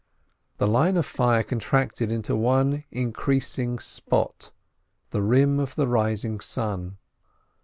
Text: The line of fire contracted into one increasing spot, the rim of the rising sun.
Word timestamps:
The 0.57 0.67
line 0.67 0.97
of 0.97 1.05
fire 1.05 1.43
contracted 1.43 2.11
into 2.11 2.35
one 2.35 2.85
increasing 2.89 3.77
spot, 3.77 4.49
the 5.11 5.21
rim 5.21 5.59
of 5.59 5.75
the 5.75 5.87
rising 5.87 6.39
sun. 6.39 6.97